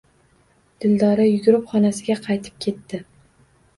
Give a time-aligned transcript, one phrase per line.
[0.85, 3.03] Dildora yugurib xonasiga qaytib ketdi.